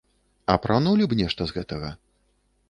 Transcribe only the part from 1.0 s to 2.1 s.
б нешта з гэтага?